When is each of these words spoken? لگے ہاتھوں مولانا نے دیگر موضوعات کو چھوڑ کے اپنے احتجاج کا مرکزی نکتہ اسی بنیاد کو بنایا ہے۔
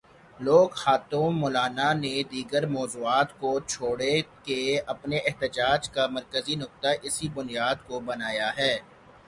لگے 0.39 0.61
ہاتھوں 0.81 1.27
مولانا 1.41 1.87
نے 2.03 2.13
دیگر 2.31 2.63
موضوعات 2.75 3.29
کو 3.41 3.51
چھوڑ 3.71 3.99
کے 4.45 4.61
اپنے 4.93 5.17
احتجاج 5.27 5.81
کا 5.95 6.03
مرکزی 6.15 6.55
نکتہ 6.61 6.89
اسی 7.07 7.27
بنیاد 7.37 7.77
کو 7.87 7.95
بنایا 8.09 8.49
ہے۔ 8.57 8.73